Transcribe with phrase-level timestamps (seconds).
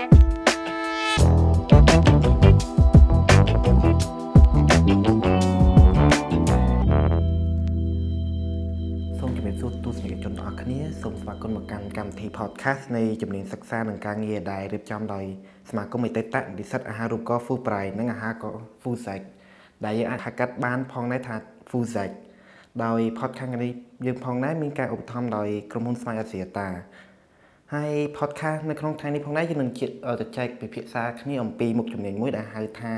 [0.00, 0.06] សូ
[9.28, 15.24] មជម្រាបសួរទស្សនិកជនទាំងអស់គ្នាសូមស្វាគមន៍មកកាន់កម្មវិធី podcast នៃជំនាញសិក្សានិងការងារដែលរៀបចំដោយ
[15.70, 19.20] សមាគមអតីតនិស្សិតអាហារូបករណ៍ Food Pride និងអាហារករ Food Sec
[19.84, 21.36] ដែលយើងអាចហៅកាត់បានផងដែរថា
[21.70, 22.10] Food Sec
[22.84, 23.72] ដោយ podcast នេះ
[24.06, 26.68] យើងផងដែរមានការឧបត្ថម្ភដោយក្រុមហ៊ុនស្វ័យអសីតា
[27.76, 29.70] ហើយ podcast នៅក្នុងថ្ងៃនេះផងដែរយើងនឹង
[30.20, 32.94] ទៅចែកពិភាក្សាគ្នាអំពីមុខជំនាញមួយដែលហៅថា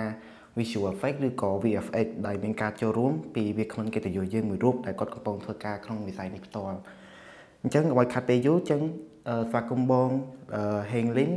[0.59, 6.77] visual effect ឬក៏ VFX ដែលមានការចូលរួមពីវាគ្មិនកិត្តិយសយើងមួយរូបដែលគាត់កំពុងធ្វើការក្នុងវិស័យនេះផ្ទាល់
[7.63, 8.83] អញ្ចឹងកុំឲ្យខាត់ពេលយូរអញ្ចឹង
[9.51, 10.09] ស្វាគមន៍បង
[10.93, 11.33] ហេងលីន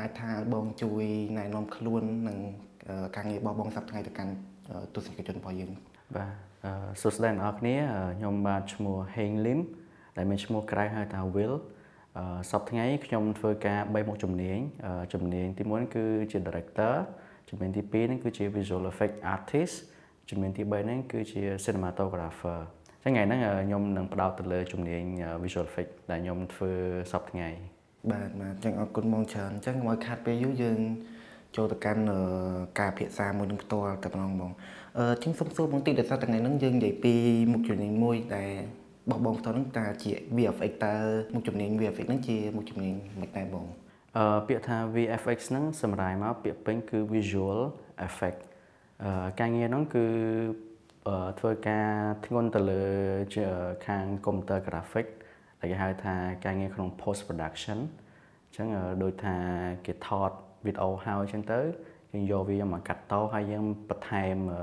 [0.00, 1.04] អាចថាបងជួយ
[1.38, 2.38] ណែនាំខ្លួននិង
[3.16, 4.32] ការងាររបស់បងសប្តាហ៍ថ្ងៃទៅកាន់
[4.94, 5.70] ទស្សនិកជនរបស់យើង
[6.16, 6.32] បាទ
[7.02, 7.76] សួស្តីអ្នកនរគ្នា
[8.18, 9.60] ខ្ញុំបាទឈ្មោះហេងលីម
[10.16, 11.56] ដែលមានឈ្មោះក្រៅហៅថា Will
[12.50, 14.58] សប្តាហ៍ថ្ងៃខ្ញុំធ្វើការ3មុខជំនាញ
[15.12, 16.94] ជំនាញទី1គឺជា director
[17.50, 19.76] ជំនាញទី2ហ្នឹងគឺជា visual effect artist
[20.30, 22.60] ជំនាញទី3ហ្នឹងគឺជា cinematographer
[23.04, 25.02] អញ្ចឹងថ្ងៃហ្នឹងខ្ញុំនឹងផ្ដោតទៅលើជំនាញ
[25.44, 26.72] visual effect ដែលខ្ញុំធ្វើ
[27.12, 27.48] សប្តាហ៍ថ្ងៃ
[28.10, 30.78] បាទបាទអញ្ចឹងអរគុណបងច្រើនអញ្ចឹងមកខាត់ពេលយូរយើង
[31.56, 32.02] ចូលទៅកាន់
[32.80, 34.52] ការពិភាក្សាមួយនឹងផ្ទាល់តែម្ដងបង
[34.98, 37.14] អឺជាងសុំសួរបងតិចដោយសារថ្ងៃហ្នឹងយើងនិយាយពី
[37.52, 38.52] មុខជំនាញមួយដែល
[39.10, 40.94] បោះបងផ្ទាល់ហ្នឹងតើជា VFX តើ
[41.34, 43.66] មុខជំនាញ VFX ហ្នឹងជាមុខជំនាញមិនដែរបង
[44.16, 47.60] អឺពាក្យថា VFX ហ្នឹងសម្រាប់មកពាក្យពេញគឺ visual
[48.06, 48.40] effect
[49.04, 50.06] អឺការងារហ្នឹងគឺ
[51.38, 51.88] ធ្វើការ
[52.26, 52.82] ធ្ងន់ទៅលើ
[53.86, 55.06] ខាង computer graphic
[55.60, 57.78] ដែលគេហៅថាការងារក្នុង post production
[58.48, 58.68] អញ្ចឹង
[59.02, 59.36] ដូចថា
[59.86, 60.30] គេថត
[60.66, 61.60] វីដេអូហើយអញ្ចឹងទៅ
[62.12, 64.60] យើងយកវាមកកាត់តហើយយើងបន្ថែមអឺ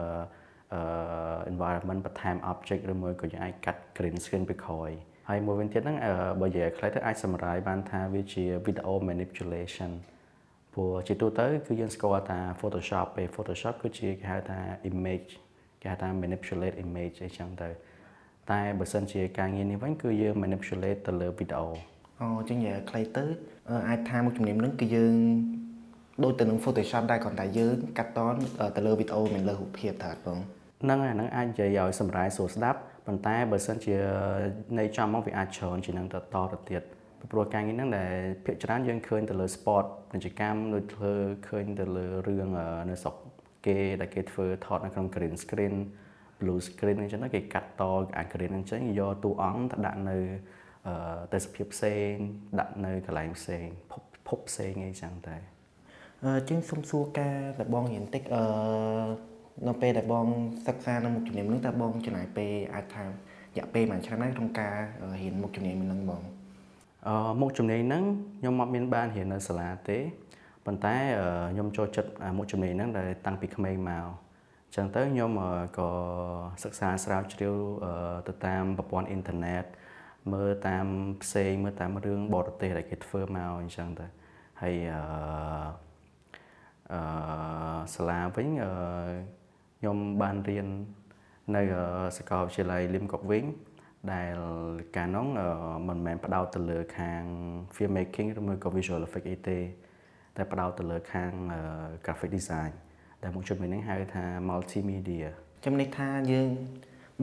[1.51, 4.91] environment បន្ថែម object ឬមួយក៏យើងអាចកាត់ green screen ពីក្រោយ
[5.29, 5.97] ហើយមួយវិញទៀតហ្នឹង
[6.41, 9.91] បើនិយាយខ្លីទៅអាចសម្រាយបានថាវាជា video manipulation
[10.73, 15.29] ព្រោះជាទូទៅគឺយើងស្គាល់ថា Photoshop ពេល Photoshop គឺជាគេហៅថា image
[15.81, 17.69] គេហៅថា manipulate image អីចឹងទៅ
[18.51, 21.63] តែបើសិនជាការងារនេះវិញគឺយើង manipulate ទៅលើ video
[22.21, 23.25] អូចឹងនិយាយខ្លីទៅ
[23.89, 25.15] អាចថាមួយជំនាញហ្នឹងគឺយើង
[26.23, 28.19] ដូចទៅនឹង Photoshop ដែរគ្រាន់តែយើងកាត់ត
[28.75, 30.39] ទៅលើវីដេអូមិនលើរូបភាពថាបង
[30.83, 33.95] ហ្នឹងហ្នឹងអាចនិយាយឲ្យសម្រាយស្រួលស្ដាប់ប៉ុន្តែបើសិនជា
[34.79, 36.23] នៃចំមកវាអាចច្រើនជាងនឹងទៅត
[36.53, 36.83] ទៅទៀត
[37.31, 38.13] ព្រោះការងារហ្នឹងដែល
[38.45, 41.13] ភាគច្រើនយើងឃើញទៅលើ sport ពាណិជ្ជកម្មដូចធ្វើ
[41.47, 42.49] ឃើញទៅលើរឿង
[42.89, 43.15] នៅស្រុក
[43.65, 45.75] គេដែលគេធ្វើថតនៅក្នុង green screen
[46.39, 47.83] blue screen អញ្ចឹងគេកាត់ត
[48.17, 50.17] អា green អញ្ចឹងយកតួអង្គទៅដាក់នៅ
[51.33, 52.13] ទេសភាពផ្សេង
[52.59, 55.37] ដាក់នៅកន្លែងផ្សេងភពភពផ្សេងអីចឹងតែ
[56.23, 58.43] អឺជាងសុំសួរការដែលបងរៀនតិចអឺ
[59.65, 60.27] នៅពេលដែលបង
[60.67, 63.09] សិក្សានៅមុខជំនាញនោះតើបងចំណាយពេលអាចថារ
[63.57, 64.75] យៈពេលមួយឆ្នាំដែរក្នុងការ
[65.21, 66.21] រៀនមុខជំនាញនឹងបង
[67.07, 68.03] អឺមុខជំនាញហ្នឹង
[68.39, 69.97] ខ្ញុំអត់មានបានរៀននៅសាលាទេ
[70.65, 70.95] ប៉ុន្តែ
[71.51, 74.07] ខ្ញុំចូលចិត្តមុខជំនាញហ្នឹងដែលតាំងពីក្មេងមក
[74.67, 75.31] អញ្ចឹងទៅខ្ញុំ
[75.77, 75.89] ក៏
[76.63, 77.55] សិក្សាស្រាវជ្រាវ
[78.27, 79.63] ទៅតាមប្រព័ន្ធអ៊ីនធឺណិត
[80.33, 80.85] មើលតាម
[81.23, 84.07] ផ្សេងមើលតាមរឿងបរទេសដែលគេធ្វើមកអញ្ចឹងទៅ
[84.61, 85.01] ហើយអឺ
[86.91, 86.99] អឺ
[87.95, 88.71] សាលាវិញអឺ
[89.79, 90.67] ខ្ញុំបានរៀន
[91.55, 91.61] នៅ
[92.17, 93.43] សាកលវិទ្យាល័យលឹមកុកវិញ
[94.13, 94.35] ដែល
[94.95, 95.25] កាលនោះ
[95.87, 97.21] មិនមែនផ្ដោតទៅលើខាង
[97.75, 99.59] film making ឬមួយក៏ visual effect អីទេ
[100.37, 101.31] តែផ្ដោតទៅលើខាង
[102.05, 102.71] graphic design
[103.23, 105.27] ដែលមួយជំនាញនេះហៅថា multimedia
[105.65, 106.49] ចំណេះថាយើង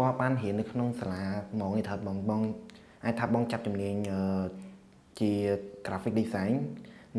[0.01, 1.23] បងបានរៀននៅក្នុងសាលា
[1.53, 2.43] ហ្មងនេះថាបងបង
[3.05, 3.95] អាចថាបងចាប់ជំនាញ
[5.21, 5.31] ជា
[5.87, 6.55] graphic design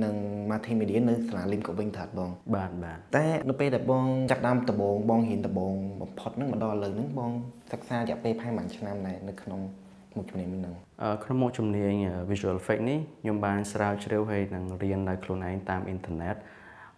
[0.04, 0.16] និង
[0.50, 7.32] multimedia នៅសាលាលីមកវិញថាបងបាទបាទតែនៅពេលដែលបងចាប់ដើមដំបូងបងរៀនដំបូងបំផុតហ្នឹងមកដល់ឥឡូវហ្នឹងបង
[7.72, 9.60] សិក្សារយៈពេលប្រហែលមួយឆ្នាំដែរនៅក្នុង
[10.18, 10.74] មុខជំនាញហ្នឹង
[11.24, 11.94] ក្នុងមុខជំនាញ
[12.32, 16.36] visual effect នេះខ្ញុំបានស្រាវជ្រាវហើយនឹងរៀនដោយខ្លួនឯងតាមអ៊ីនធឺណិត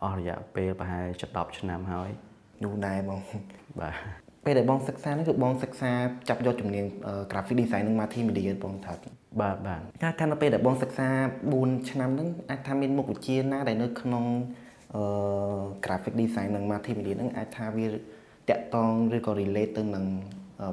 [0.03, 2.09] អស់រយៈពេលប្រហែល10ឆ្នាំហើយ
[2.63, 3.19] នោះដែរបង
[3.79, 5.91] បាទ ពេលដែលបងសិក្សានេះគឺបងសិក្សា
[6.29, 6.85] ចាប់យកជំនាញ
[7.31, 8.93] graphic design និង multimedia បងថា
[9.41, 11.07] បាទបាទថាថានៅពេលដែលបងសិក្សា
[11.51, 14.25] 4ឆ្នាំហ្នឹងអាចថាមានមុខវិជ្ជាណាដែលនៅក្នុង
[14.95, 15.03] អឺ
[15.85, 17.87] graphic design និង multimedia ហ្នឹងអាចថាវា
[18.49, 20.05] តាក់ទងឬក៏ relate ទៅនឹង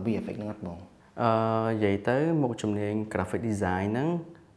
[0.05, 0.79] VFX ហ្នឹងអត់បង
[1.23, 1.31] អឺ
[1.71, 4.09] និយាយទៅមុខជំនាញ graphic design ហ្នឹង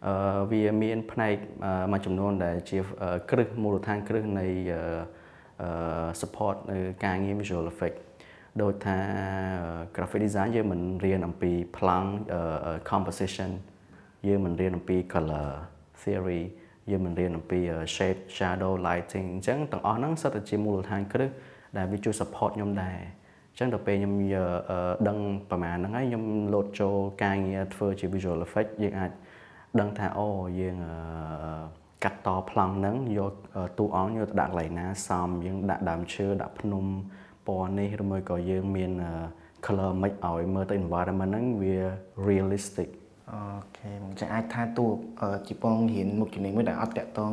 [0.08, 1.36] អឺវាមានផ្នែក
[1.92, 2.78] មួយចំនួនដែលជា
[3.32, 4.46] គ្រឹះមូលដ្ឋានគ្រឹះនៃ
[5.62, 7.98] អឺ support នៅការងារ visual effect
[8.62, 8.98] ដូចថា
[9.96, 12.10] graphic design យើងមិនរៀនអំពីប្លង់
[12.90, 13.52] composition
[14.28, 15.50] យើងមិនរៀនអំពី color
[16.02, 16.42] theory
[16.92, 17.60] យើងមិនរៀនអំពី
[17.96, 21.30] shape shadow lighting អញ្ចឹងទាំងអស់ហ្នឹងសិតតែជាមូលដ្ឋានគ្រឹះ
[21.78, 22.98] ដែលវាជួយ support ខ្ញុំដែរ
[23.52, 24.14] អញ្ចឹងដល់ពេលខ្ញុំ
[25.08, 25.18] ដឹង
[25.50, 29.12] ប្រហែលហ្នឹងហើយខ្ញុំលោតចូលការងារធ្វើជា visual effect យើងអាច
[29.80, 30.30] ដឹងថាអូ
[30.60, 30.76] យើង
[32.04, 33.34] កាត់តប្លង់ហ្នឹងយក
[33.80, 36.86] តួអង្គយកទៅដាក់កន្លែងណាសំយើងដាក់ដើមឈើដាក់ភ្នំ
[37.48, 38.92] ពណ៌នេះឬមួយក៏យើងមាន
[39.66, 41.76] color មិនឲ្យមើលទៅ environment ហ្នឹងវា
[42.28, 42.90] realistic
[43.32, 43.40] អូ
[43.78, 44.88] ខេបងចាអាចថាតួ
[45.48, 47.32] ជាបងរៀនមុខជំនាញមួយដែលអត់តាក់ទង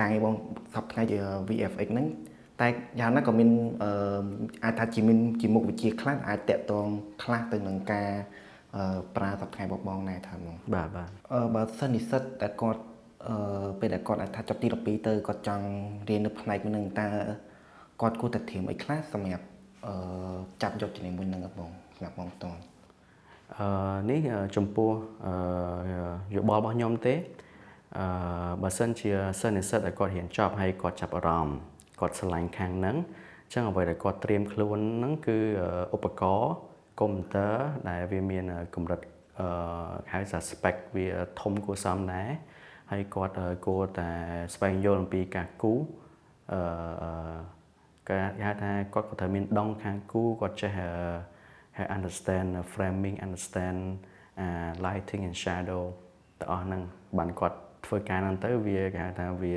[0.00, 0.34] ការងារបង
[0.74, 1.18] សប្តាហ៍ជា
[1.48, 2.06] VFX ហ្នឹង
[2.60, 2.68] តែ
[3.00, 3.50] យ៉ាងណាក៏មាន
[4.64, 6.86] អាចថាជាមានជាមុខវិជ្ជាខ្លះអាចតាក់ទង
[7.22, 8.10] ខ្លះទៅនឹងការ
[9.16, 11.10] ប្រើសប្តាហ៍របស់បងដែរថាហ្មងបាទបាទ
[11.54, 12.82] បើសិននិស្សិតតែគាត់
[13.28, 15.66] អឺពេលដែលគាត់អាចថាចប់ទី12ទៅគាត់ចង់
[16.08, 17.08] រៀននៅផ្នែកមួយនឹងតើ
[18.00, 19.44] គាត់គួរតែត្រៀមអីខ្លះសម្រាប់
[19.86, 19.94] អឺ
[20.62, 22.60] ចាប់យកជំនាញមួយនឹងបងសម្រាប់បងផ្ទាល់
[23.58, 23.66] អឺ
[24.10, 24.20] នេះ
[24.56, 24.90] ចំពោះ
[25.26, 25.32] អឺ
[26.36, 27.14] យោបល់របស់ខ្ញុំទេ
[27.98, 28.04] អឺ
[28.62, 29.10] បើសិនជា
[29.40, 31.58] សិស្សនិស្សិតដែលគាត់រៀនចប់ហើយគាត់ចាប់អារម្មណ៍
[32.00, 32.96] គាត់ឆ្លាញ់ខាងហ្នឹង
[33.44, 35.38] អញ្ចឹងអ្វីដែលគាត់ត្រៀមខ្លួនហ្នឹងគឺ
[35.94, 36.52] ឧបករណ៍
[37.00, 37.54] កុំព្យូទ័រ
[37.88, 38.44] ដែលវាមាន
[38.74, 39.00] កម្រិត
[39.40, 39.48] អឺ
[40.12, 41.06] ហៅថា spec វា
[41.40, 42.28] ធំគួរសមដែរ
[42.90, 43.34] ហើយគាត់
[43.66, 44.10] គួរតែ
[44.54, 45.72] ស្វែងយល់អំពីការគូ
[46.52, 46.60] អឺ
[48.08, 50.72] ការហៅថាគាត់ក៏ត្រូវមានដងខាងគូគាត់ចេះ
[51.96, 53.80] understand framing understand
[54.86, 55.82] lighting and shadow
[56.40, 56.82] ទាំងអស់ហ្នឹង
[57.18, 59.54] បានគាត់ធ្វើការហ្នឹងទៅវាគេហៅថាវា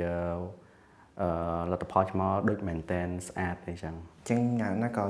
[1.20, 1.28] អឺ
[1.70, 5.04] លទ្ធផលឆ្មោដូចមែនតែនស្អាតអីចឹងអញ្ចឹងយ៉ាងណាក៏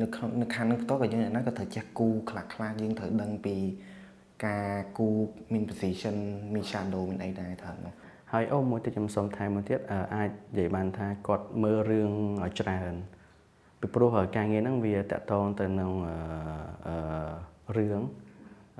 [0.00, 3.56] នៅក្នុងនៅខាងនឹងផ្ទាល់ក៏យើងណាក៏ត្រូវចេះគូខ្លះខ្លះយើងត្រូវដឹងពី
[4.46, 5.08] ការគូ
[5.52, 6.16] មាន position
[6.52, 7.94] មាន shadow មានអីដែរថានោះ
[8.32, 9.80] ហើយអូមួយទៀតខ្ញុំសុំថែមមួយទៀត
[10.16, 12.12] អាចនិយាយបានថាគាត់មើលរឿង
[12.44, 12.94] ឲ្យច្រើន
[13.80, 15.92] ពីព្រោះការងារហ្នឹងវាតកតងទៅនឹង
[16.88, 18.00] អឺរឿង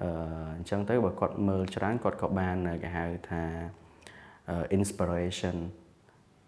[0.03, 0.09] អឺ
[0.57, 3.43] អញ្ចឹងទៅបើគាត់មើលច្រើនគាត់ក៏បានគេហៅថា
[4.79, 5.57] inspiration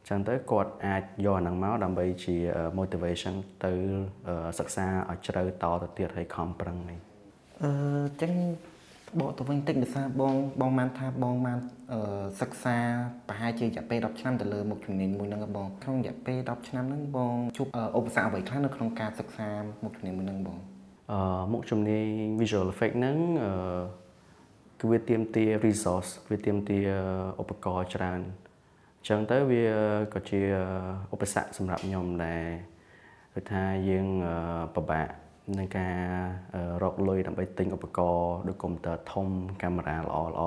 [0.08, 2.36] ចឹងទៅគាត់អាចយកអាហ្នឹងមកដើម្បីជា
[2.78, 3.72] motivation ទៅ
[4.58, 6.98] សិក្សាឲ្យជ្រៅតទៅទៀតឲ្យខំប្រឹងនេះ
[7.62, 7.72] អឺ
[8.22, 8.34] ចឹង
[9.18, 11.58] បកទៅវិញតិចដោយសារបងបងបានថាបងបាន
[12.40, 12.76] សិក្សា
[13.28, 17.66] ប្រហែលជារយៈពេល10ឆ្នាំទៅលើមុខជំនាញមួយហ្នឹងបងក្នុងរយៈពេល10ឆ្នាំហ្នឹងបងជួប
[17.98, 19.48] ឧបសគ្គអ្វីខ្លះនៅក្នុងការសិក្សា
[19.84, 20.58] មុខជំនាញមួយហ្នឹងបង
[21.12, 22.06] អឺមុខជំនាញ
[22.40, 23.52] visual effect ហ្នឹងអឺ
[24.80, 26.88] គឺវាទាមទារ resource វាទាមទារ
[27.40, 28.20] ឧបករណ៍ច្រើន
[28.98, 29.64] អញ្ចឹងទៅវា
[30.14, 30.40] ក៏ជា
[31.12, 32.44] ឧបសគ្គសម្រាប់ខ្ញុំដែរ
[33.34, 34.06] គឺថាយើង
[34.74, 35.08] ពិបាក
[35.58, 35.96] នឹងការ
[36.82, 39.28] រកលុយដើម្បីទិញឧបករណ៍ដូចកុំព្យូទ័រធំ
[39.62, 40.42] កាមេរ៉ាល្អល្អ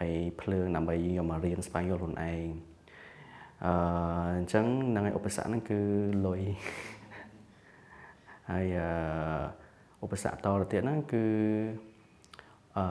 [0.00, 2.46] ហើយភ្លើងដើម្បីយកមករៀនស្វែងយល់ខ្លួនឯង
[3.64, 3.72] អឺ
[4.38, 5.80] អញ្ចឹងនឹងឯឧបសគ្គហ្នឹងគឺ
[6.26, 6.40] លុយ
[8.50, 11.24] ហើយអឺឧបសគ្គតទៅទៀតហ្នឹងគឺ
[12.78, 12.84] អឺ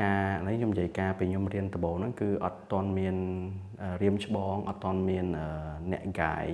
[0.00, 3.16] ការនេះខ្ញុំនិយាយការពីខ្ញុំរៀនដំបូងហ្នឹងគឺអត់តន់មាន
[4.02, 5.26] រៀមច្បងអត់តន់មាន
[5.92, 6.46] អ្នកកាយ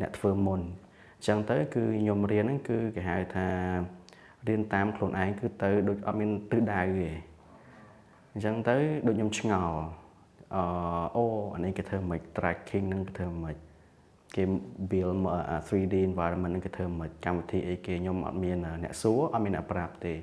[0.00, 3.48] អ្នកធ្វើមុនអញ្ចឹងទៅគឺខ្ញុំរៀនហ្នឹងគឺគេហៅថា
[4.48, 7.10] រៀនតាមខ្លួនឯងគឺទៅដូចអត់មានទិសដៅទេ
[8.32, 8.76] អញ្ចឹងទៅ
[9.06, 9.78] ដូចខ្ញុំឆ្ងល់
[10.54, 10.62] អឺ
[11.16, 11.24] អូ
[11.54, 13.56] អានេះគេធ្វើមិន tracking នឹងគេធ្វើមិន
[14.36, 14.44] គេ
[14.90, 15.16] build
[15.68, 20.14] 3D environment នឹងគេធ្វើមិនកម្មវិធីអីគេខ្ញុំអត់មានអ្នកសួរអត់មានអ្នកប្រាប់ទេ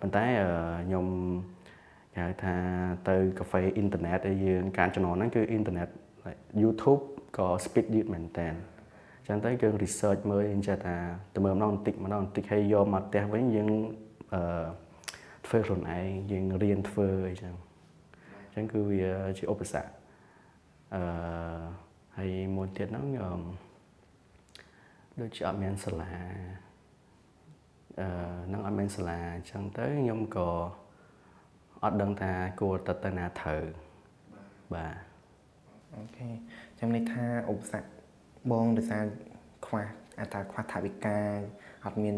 [0.00, 0.24] ប៉ុន្តែ
[0.86, 1.06] ខ្ញុំ
[2.14, 2.54] គេហៅថា
[3.08, 5.88] ទៅកាហ្វេអ៊ីនធឺណិតឲ្យយើងការចំណងហ្នឹងគឺអ៊ីនធឺណិត
[6.62, 7.02] YouTube
[7.36, 8.48] ក៏ speed យឺតមែនតើ
[9.26, 10.96] ចឹងទៅយើង research មើលយើងចេះថា
[11.34, 13.68] ទៅមើលម្ដងបន្តិចម្ដងបន្តិចហើយយកមកផ្ទះវិញយើង
[14.34, 14.42] អឺ
[15.46, 17.54] ធ្វើខ្លួនឯងយើងរៀនធ្វើអីចឹង
[18.44, 19.02] អញ្ចឹងគឺវា
[19.38, 19.90] ជាឧបសគ្គ
[20.94, 21.02] អឺ
[22.16, 23.04] ហើយមួយទៀតហ្នឹង
[25.20, 26.12] ដូចជាអត់មានសាលា
[28.00, 28.06] អឺ
[28.52, 30.48] នឹងអត់មានសាលាអញ្ចឹងទៅខ្ញុំក៏
[31.82, 33.62] អត់ដឹងថាគួរទៅទៅណាត្រូវ
[34.74, 34.94] បាទ
[35.94, 36.28] អូខេ
[36.78, 38.01] ចាំនេះថាឧបសគ្គ
[38.50, 39.04] បងដោយសារ
[39.66, 39.84] ខ្វះ
[40.18, 41.18] អាចថាខ្វះថវិកា
[41.86, 42.16] អត់មាន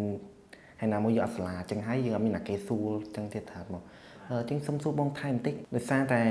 [0.80, 3.82] ហើយណាមួយយកអត់សាលាចឹងហើយយើងអត់មានអាគេសួរចឹងទៀតថាមក
[4.30, 6.22] អញ្ចឹងសុំសួរបងថែមបន្តិចដោយសារតែ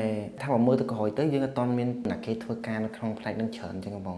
[0.41, 4.17] ថាបើមើលទៅក្រោយទៅយើងអត់ទាន់មានអាគេធ្វើការនៅក្នុងផ្នែកនឹងច្រើនចឹងបង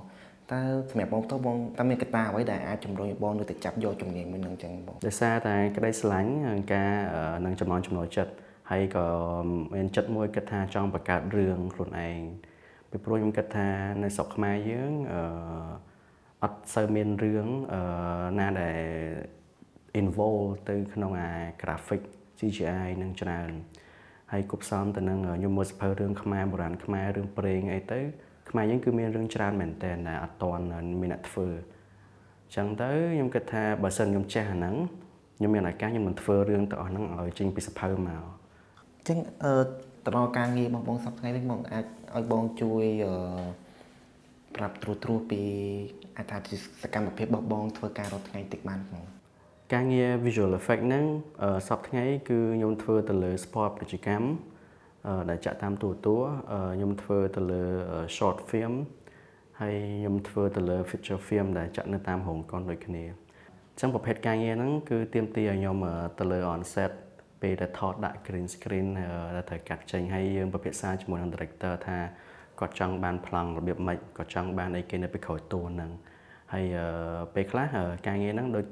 [0.52, 6.32] តើសម្រាប់បងទៅបងតើមានកត្តាអ្វីដែលអាចជំរុញបងនៅទៅចាប់យកជំនាញមួយនឹងចឹងបងដោយសារតែក្តីស្រឡាញ់
[6.74, 6.92] ការ
[7.46, 8.34] នឹងចំណងចំណុចចិត្ត
[8.72, 9.06] ហើយក៏
[9.74, 12.20] មានចិត្តមួយគិតថាចង់បង្កើតរឿងខ្លួនឯង
[12.92, 13.70] ពីព្រោះខ្ញុំគិតថា
[14.04, 15.22] នៅស្រុកខ្មែរយើងអឺ
[16.44, 17.82] អត់សូវមានរឿងអឺ
[18.40, 18.80] ណាដែល
[20.02, 22.02] involve ទៅក្នុងអា graphic
[22.40, 23.50] CGI នឹងច្រើន
[24.32, 28.00] ហើយគប់ផ្សំទៅនឹងខ្ញុំមើលសភៅរឿងខ្មែរបុរាណខ្មែររឿងព្រេងអីទៅ
[28.50, 30.64] ខ្មែរយើងគឺមានរឿងច្រើនមែនតើដែលអត់តន់
[31.02, 34.76] មានអ្នកធ្វើអញ្ចឹងទៅខ្ញុំគិតថាបើសិនខ្ញុំចេះអាហ្នឹង
[35.38, 38.24] ខ្ញុំមានឱកាសខ្ញុំនឹងធ្វើរឿងទាំងអស់ហ្នឹងឲ្យចេញពីសភៅមក
[38.98, 39.18] អញ្ចឹង
[40.06, 41.86] អឺតរការងាររបស់បងសប្តាហ៍នេះបងអាច
[42.16, 43.16] ឲ្យបងជួយអឺ
[44.56, 45.42] ប្រាប់ត្រួសត្រាសពី
[46.18, 49.04] អត្ថប្រយោជន៍សកម្មភាពរបស់បង ធ្វើការរាល់ថ្ងៃតិចបានបង
[49.74, 51.06] ការងារ visual effect ហ្នឹង
[51.70, 54.28] សប្តាហ៍ថ្ងៃគឺខ្ញុំធ្វើទៅលើ sport ប្រជាកម្ម
[55.08, 56.36] អដែលចាក់តាមទូរទស្សន៍
[56.76, 57.64] ខ្ញុំធ្វើទៅលើ
[58.18, 58.74] short film
[59.62, 65.78] ហើយខ្ញុំធ្វើទៅលើ feature film ដែលចាក់នៅតាមរោងកុនដូចគ្នាអញ្ចឹងប្រភេទការងារហ្នឹងគឺទាមទារឲ្យខ្ញុំ
[66.20, 66.92] ទៅលើ on set
[67.42, 68.88] ពេលដែលថតដាក់ green screen
[69.36, 71.98] ដែលត្រូវកាត់ចេញហើយយើងពិភាក្សាជាមួយនឹង director ថា
[72.60, 75.92] គាត់ចង់បានប្លង់របៀបម៉េចគាត់ចង់បានអីគេនៅពីក្រោយតួហ្នឹង
[76.54, 76.66] ហើយ
[77.34, 77.68] ពេលខ្លះ
[78.08, 78.66] ការងារហ្នឹងដូច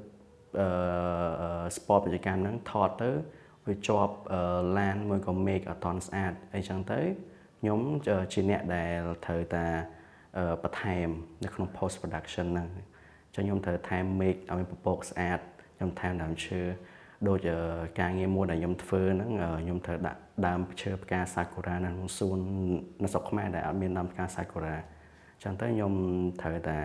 [0.60, 3.10] អឺ sport បច្ចេកកម្មហ្នឹងថតទៅ
[3.66, 4.14] វាជាប់
[4.78, 7.00] ឡានមួយក៏មេឃអត់តន់ស្អាតអីចឹងទៅ
[7.60, 7.80] ខ្ញុំ
[8.32, 9.66] ជាអ្នកដែលត្រូវតា
[10.62, 11.08] បន្ថែម
[11.44, 12.68] នៅក្នុង post production ហ្នឹង
[13.34, 15.40] ចឹងខ្ញុំត្រូវថែមមេឃឲ្យពពកស្អាត
[15.76, 16.62] ខ្ញុំថែមដើមឈើ
[17.28, 17.38] ដូច
[18.00, 19.30] ការងារមួយដែលខ្ញុំធ្វើហ្នឹង
[19.62, 22.38] ខ្ញុំត្រូវដាក់ដើមឈើផ្កាសាគូរ៉ានៅក្នុងសួន
[23.02, 24.76] នៅស្រុកខ្មែរដែលអត់មានដើមផ្កាសាគូរ៉ា
[25.42, 25.92] ចឹងទៅខ្ញុំ
[26.42, 26.78] ត្រូវតែ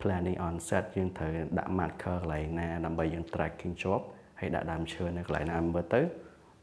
[0.00, 4.04] planning on set យើងត្រូវដាក់ marker កន្លែងណាដើម្បីយើង tracking ជាប់
[4.40, 6.00] ហើយដាក់ដើមឈើនៅកន្លែងណាមើលទៅ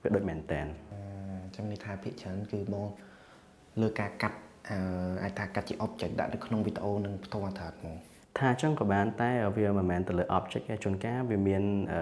[0.01, 0.66] វាដូចមែនតែន
[1.56, 2.90] ចាំនេះថាភាគច្រើនគឺមក
[3.82, 4.38] លើការកាត់
[5.24, 7.96] អាចថាកាត់ជា object ដាក់នៅក្នុងវីដេអូនឹងផ្ទាល់ត្រាប់ហ្មង
[8.38, 11.63] ថាអញ្ចឹងក៏បានតែវាមិនមែនទៅលើ object ទេជួនកាលវាមាន
[11.94, 12.01] អឺ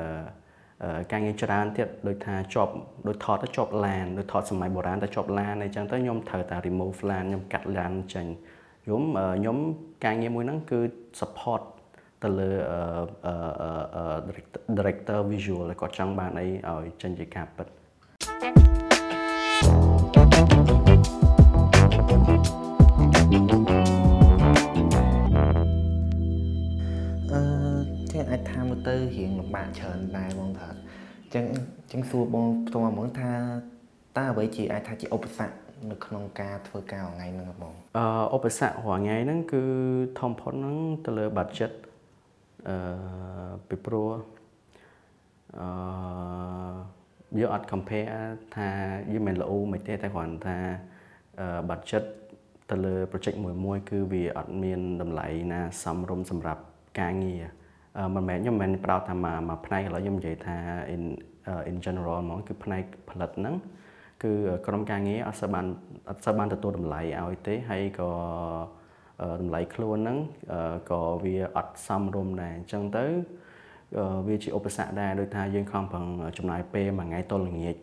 [1.11, 2.73] ការងារច្រើនទៀតដូចថាជាប់
[3.07, 8.27] ដូចថតទៅជាប់ឡានដូចថតសម័យបុរាណទៅជាប់ឡានអីចឹងទៅខ្ញុំត្រូវតែ remove ឡានខ្ញុំកាត់ឡានចេញ
[8.85, 9.03] ខ្ញុំ
[9.37, 9.57] ខ្ញុំ
[10.05, 10.79] ការងារមួយហ្នឹងគឺ
[11.19, 11.61] support
[12.23, 12.49] ទៅលើ
[14.77, 17.67] director visual គាត់ចង់បានអីឲ្យចេញជាការពិត
[28.87, 33.31] ទៅរៀងលំបាកច្រើនដែរបងថាអញ្ចឹងអញ្ចឹងសួរបងផ្ទាល់ហ្មងថា
[34.17, 35.55] តើអ្វីជាអាចថាជាឧបសគ្គ
[35.91, 38.05] នៅក្នុងការធ្វើការថ្ងៃហ្នឹងបងអឺ
[38.35, 39.63] ឧបសគ្គរាល់ថ្ងៃហ្នឹងគឺ
[40.19, 41.73] ធំផុតហ្នឹងទៅលើ budget
[42.69, 42.75] អឺ
[43.69, 44.09] ពីព្រោះ
[45.59, 45.69] អឺ
[47.37, 48.13] យើងអត់ compare
[48.55, 48.69] ថា
[49.11, 50.57] យើងមិនល្អមិនទេតែគ្រាន់ថា
[51.69, 52.05] budget
[52.69, 56.61] ទៅលើ project មួយមួយ គឺវាអត់មានតម្លៃណាសមរម្យសម្រាប់
[56.99, 57.43] ការងារ
[58.15, 60.57] មិនមែនខ្ញុំមិនមែនប្រោតថាមកមកផ្នែកឥឡូវខ្ញុំនិយាយថា
[60.95, 61.03] in
[61.69, 63.55] in general ហ្មងគឺផ្នែកផលិតហ្នឹង
[64.23, 64.31] គឺ
[64.67, 65.65] ក្រុមការងារអត់សូវបាន
[66.09, 68.09] អត់សូវបានទទួលតម្លៃឲ្យទេហើយក៏
[69.41, 70.17] តម្លៃខ្លួនហ្នឹង
[70.91, 73.05] ក៏វាអត់សមរម្យដែរអញ្ចឹងទៅ
[74.27, 76.05] វាជាឧបសគ្គដែរដោយថាយើងខំប្រឹង
[76.37, 77.75] ចំណាយពេលមួយថ្ងៃទល់ល្ងាច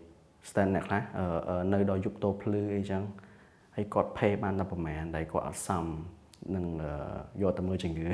[0.48, 1.02] stand អ្នកខ្លះ
[1.72, 3.02] នៅដល់យប់តោភ្លឺអីចឹង
[3.76, 5.86] ហើយគាត់ pay បានតែប្រហែលដែលគាត់អត់សម
[6.54, 6.64] នឹង
[7.42, 8.06] យកទៅមើលជំងឺ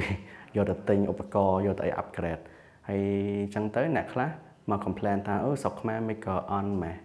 [0.56, 2.42] យកទៅទិញឧបករណ៍យកទៅអី upgrade
[2.88, 3.00] ហើយ
[3.42, 4.28] អញ្ចឹងទៅអ្នកខ្លះ
[4.70, 6.96] មក complain ថាអឺស្រុកខ្មែរមិនក៏អន់ម៉េះ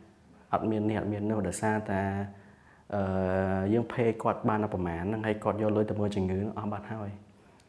[0.54, 2.02] អត់មាននេះអត់មាននោះដោយសារតែ
[2.96, 7.10] អឺយើង pay គាត់បានតែប្រហែលហ្នឹងហើយគាត់យកលុយទៅមើលជំងឺអស់បាត់ហើយ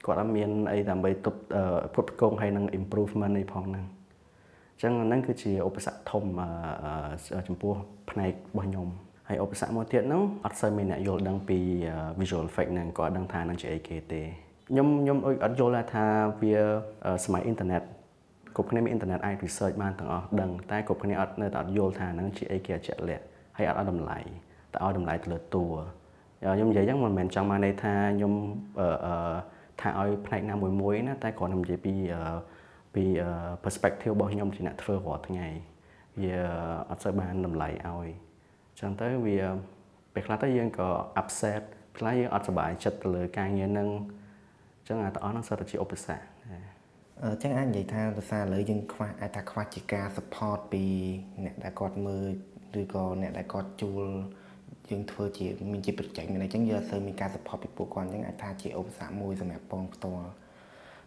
[0.07, 1.41] គាត់អត់មានអីដើម្បីទប់
[1.95, 3.85] ផ្គត់ផ្គង់ហើយនឹង improvement អីផងហ្នឹង
[4.73, 6.25] អញ្ចឹងហ្នឹងគឺជាឧបសគ្គធំ
[7.49, 7.73] ចំពោះ
[8.11, 8.89] ផ្នែករបស់ខ្ញុំ
[9.29, 11.59] ហើយឧបសគ្គមួយទៀតហ្នឹងអត់សូវមានអ្នកយល់ដឹងពី
[12.21, 14.23] visual effect ហ្នឹងក៏អត់ដឹងថានឹងជាអីគេទេ
[14.69, 16.05] ខ្ញុំខ្ញុំអត់យល់ថា
[16.43, 16.55] វា
[17.25, 17.83] សម័យអ៊ីនធឺណិត
[18.57, 23.25] គ្រប់គ្នាមានអ៊ីនធឺណិតអាច research បានទាំងអស់ដឹងតែគ្រប់គ្នាអត់នៅតែអត់យល់ថាហ្នឹងជាអីគេជាក់លាក់
[23.57, 24.19] ហើយអត់ឲ្យតម្លៃ
[24.73, 25.65] តែឲ្យតម្លៃទៅលើតួ
[26.43, 28.33] ខ្ញុំនិយាយហ្នឹងមិនមែនចង់មកន័យថាខ្ញុំ
[28.81, 29.37] អឺ
[29.81, 31.95] ថាឲ្យផ្នែកណាមួយមួយណាតែគ្រាន់តែនិយាយពី
[32.95, 33.05] ពី
[33.65, 35.47] perspective របស់ខ្ញុំជាអ្នកធ្វើរាល់ថ្ងៃ
[36.21, 36.35] វា
[36.91, 38.09] អត់សូវបានតម្លៃឲ្យ
[38.79, 39.39] ចឹងទៅវា
[40.13, 40.89] ពេលខ្លះទៅយើងក៏
[41.21, 41.63] upset
[41.99, 43.89] ខ្លះយើងអត់សប្បាយចិត្តទៅលើការងារហ្នឹង
[44.89, 46.25] ចឹងអាទាំងអស់ហ្នឹងសុទ្ធតែជាឧបសគ្គ
[47.23, 50.85] អញ្ចឹងអាចនិយាយថាដោយសារឥឡូវយើងខ្វះអាចថាខ្វះជាការ support ពី
[51.45, 52.31] អ្នកដែលគាត់មើល
[52.81, 54.07] ឬក៏អ្នកដែលគាត់ជួល
[54.91, 60.29] យើងធ្វើជាមានជា project មានអីចឹងយើងអត់សូវមានការ support ពីពួកគាត់អញ្ចឹងអាចថាជាឧបសគ្គមួយសម្រាប់បងផ្ទាល់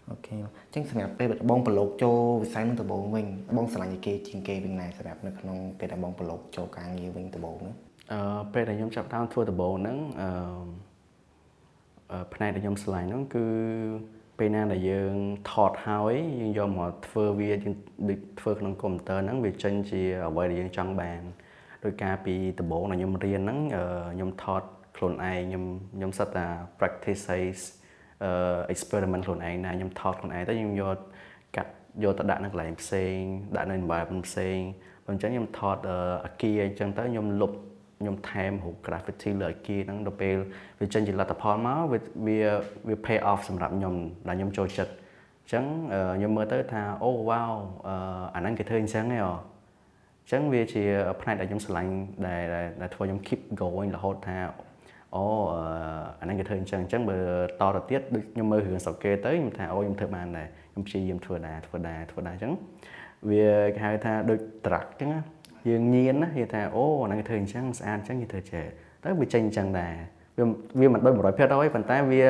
[0.10, 3.26] អូខេអញ្ចឹងសម្រាប់ពេលបងប្រឡូកចូលវិស័យនឹងដំបូងវិញ
[3.58, 7.76] បងឆ្លាញ់គេជាងគេវិញណាសម្រាប់នៅក្នុងពេលដែលបងប្រឡូកចូលការងារវិញដំបូងហ្នឹង
[8.14, 13.46] អឺពេលដែលខ្ញុំចាប់តាមធ្វើដំបូងហ្នឹងអឺផ្នែកដែលខ្ញុំឆ្លាញ់ហ្នឹងគឺ
[14.40, 15.16] ពេលណាដែលយើង
[15.52, 17.76] ថតហើយយើងយកមកធ្វើវាយើង
[18.10, 21.22] ដូចធ្វើក្នុងកុំព្យូទ័រហ្នឹងវាចេញជាអ្វីដែលយើងចង់បាន
[21.84, 23.60] ដោយការពីដំបូងដែលខ្ញុំរៀនហ្នឹង
[24.14, 24.64] ខ្ញុំថត
[24.98, 25.64] ខ្លួនឯងខ្ញុំ
[25.96, 26.48] ខ្ញុំសិតតែ
[26.80, 27.44] practice ឲ្យ
[28.74, 30.98] experiment ខ្លួនឯងណាខ្ញុំថតខ្លួនឯងទៅខ្ញុំយក
[31.56, 31.72] កាត់
[32.04, 33.18] យកទៅដាក់នៅកន្លែងផ្សេង
[33.56, 34.60] ដាក់នៅ environment ផ្សេង
[35.06, 35.78] បើអញ្ចឹងខ្ញុំថត
[36.26, 37.52] អាគារអញ្ចឹងទៅខ្ញុំលុប
[38.02, 40.36] ខ្ញុំថែមរូប graffiti លើអាគារហ្នឹងដល់ពេល
[40.80, 41.82] វាចេញជាលទ្ធផលមក
[42.28, 42.40] វា
[42.88, 43.96] វា pay off សម្រាប់ខ្ញុំ
[44.28, 44.94] ដែលខ្ញុំចូលចិត្ត
[45.44, 45.66] អញ្ចឹង
[46.18, 47.54] ខ្ញុំមើលទៅថាអូ wow
[48.36, 50.84] អាហ្នឹងគេធ្វើអញ្ចឹងហ៎អញ្ចឹងវាជា
[51.22, 51.94] ផ្នែកដែលខ្ញុំស្រឡាញ់
[52.28, 52.44] ដែល
[52.82, 54.38] ដែលធ្វើខ្ញុំ keep going រហូតថា
[55.16, 55.24] អូ
[56.20, 57.20] អាហ្នឹងគេធ្វើអញ្ចឹងអញ្ចឹងបើ
[57.62, 62.54] តទៅទៀតដូចខ្ញុំមើលរឿងស្រុកគេទៅខ្ញុំថាអូខ្ញុំធ្វើបានដែរខ្ញុំព្យាយាមធ្វើដែរធ្វើដែរធ្វើដែរអញ្ចឹង
[63.30, 65.12] វាគេហៅថាដូចត្រាក់អញ្ចឹង
[65.70, 68.66] យើងញៀនណាគេថាអូអាហ្នឹងគេធ្វើអញ្ចឹងស្អាតអញ្ចឹងគេធ្វើចេះ
[69.04, 69.94] ទៅវាចេញអញ្ចឹងដែរ
[70.38, 70.46] វា
[70.80, 72.24] វាមិនដូច100%ហើយប៉ុន្តែវា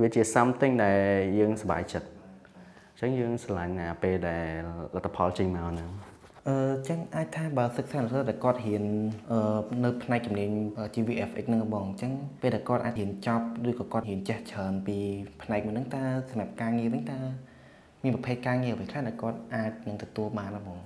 [0.00, 1.00] វាជា something ដែល
[1.38, 2.08] យើងសប្បាយចិត្ត
[2.96, 4.46] អញ្ចឹងយើងស្រឡាញ់អាពេលដែល
[4.94, 5.90] លទ្ធផលចេញមកហ្នឹង
[6.48, 6.56] អឺ
[6.88, 8.84] ចឹងអាចថាបើសិក្សាទៅតែគាត់រៀន
[9.84, 10.50] នៅផ្នែកជំនាញ
[10.94, 14.96] GVFX ហ្នឹងបងអញ្ចឹងពេលដែលគាត់អាចរៀនចប់ឬក៏គាត់រៀនចេះច្រើនពី
[15.42, 17.20] ផ្នែកមួយហ្នឹងតើសម្រាប់ការងារហ្នឹងតើ
[18.02, 20.78] មានប្រភេទការងារអ្វីខ្លះដែលគាត់អាចនឹងទទួលបានបង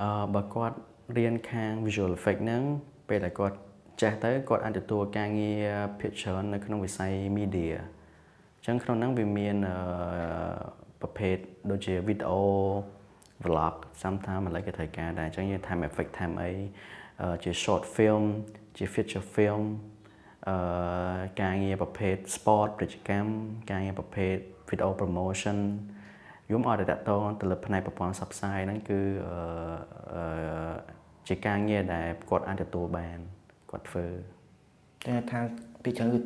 [0.00, 0.76] អឺបើគាត់
[1.16, 2.62] រៀនខាង visual effect ហ្នឹង
[3.08, 3.56] ពេលដែលគាត់
[4.00, 5.66] ចេះទៅគាត់អាចទទួលការងារ
[6.00, 7.74] ភាគច្រើននៅក្នុងវិស័យ media
[8.56, 9.56] អញ្ចឹងក្នុងហ្នឹងវាមាន
[11.00, 11.36] ប្រភេទ
[11.70, 12.32] ដូចជា video
[13.44, 16.50] vlog sometime ឥឡូវគេត្រូវការដែរអញ្ចឹងយើង time effect time អី
[17.44, 18.24] ជា short film
[18.76, 19.62] ជា feature film
[20.48, 23.30] អឺការងារប្រភេទ sport ពាណិជ្ជកម្ម
[23.70, 24.36] ការងារប្រភេទ
[24.68, 25.58] video promotion
[26.50, 29.00] យំអត់តែតតងទៅលើផ្នែកប្រព័ន្ធផ្សព្វផ្សាយហ្នឹងគឺ
[30.14, 30.74] អឺ
[31.28, 33.18] ជាការងារដែលគាត់អាចទទួលបាន
[33.70, 34.06] គាត់ធ្វើ
[35.06, 35.40] តែថា
[35.84, 36.20] ពីច្រើនគឺ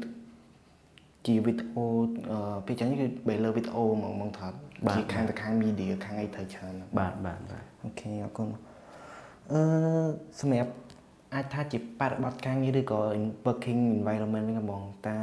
[1.26, 1.86] ជាវីដេអូ
[2.66, 4.48] ពីចឹងគឺបែលើវីដេអូហ្មងហ្មងថា
[4.92, 8.48] ជាខាងទៅខាង media ខាងអីត្រូវច្រើនបាទបាទបាទអូខេអរគុណ
[9.52, 9.60] អឺ
[10.40, 10.72] សម្រាប់
[11.34, 13.00] អាចថាជាបរិបទការងារឬក៏
[13.46, 15.18] working environment ហ្នឹងបងតើ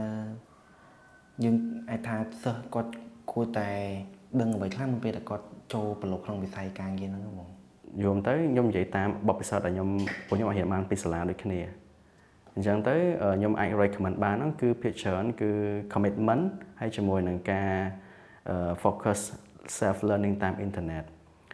[1.44, 1.56] យើង
[1.89, 2.91] អាចថាសិស្សគាត់
[3.32, 3.70] គួរតែ
[4.39, 7.50] ដឹងអ្វីខ្លះមុនពេលដែលគាត់ចូលប្រឡូកក្នុងវិស័យការងារហ្នឹងបង
[8.03, 9.89] យល់ទៅខ្ញុំនិយាយតាមបបពិសោធន៍ដែលខ្ញុំ
[10.27, 11.60] ពួកខ្ញុំអាចរៀនបានពីសាលាដូចគ្នា
[12.56, 12.96] អញ្ចឹងទៅ
[13.38, 15.51] ខ្ញុំអាច recommend បានហ្នឹងគឺភាគច្រើនគឺ
[15.94, 16.44] commitment
[16.80, 17.72] ហើយជាមួយនឹងការ
[18.84, 19.20] focus
[19.77, 21.06] self learning តាម internet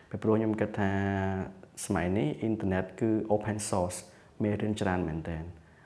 [0.09, 0.91] ពីព្រោះខ្ញុំគិតថា
[1.85, 3.97] សម័យនេះ internet គឺ open source
[4.43, 5.37] មានរៀនច្រើនមែនតើ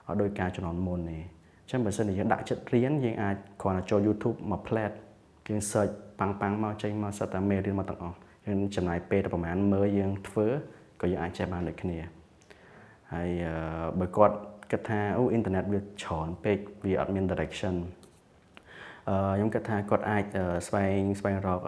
[0.07, 4.95] អត់ដូចការជំនាន់មុនទេអញ្ចឹងបើសិនជាយើងដាក់ចិត្តរៀនយើងអាចគ្រាន់តែចូល YouTube មក plate
[5.47, 10.47] យើង search ប៉ាំងប៉ាំងមកចេញមកសិតតែមេរៀនមកទាំងអស់យើងចំណាយពេលតែប្រហែលមើលយើងធ្វើ
[11.01, 11.97] ក៏យើងអាចចេះបានដូចគ្នា
[13.13, 13.29] ហើយ
[13.99, 14.35] បើគាត់
[14.71, 18.00] គិតថាអូអ៊ីនធឺណិតវាច្រើនពេកវាអត់មាន direction អឺ
[19.11, 20.23] ខ្ញុំគិតថាគាត់អាច
[20.67, 21.61] ស្វែងស្វែងរក